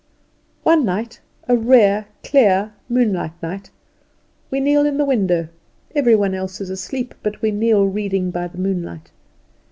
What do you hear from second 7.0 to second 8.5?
but we kneel reading by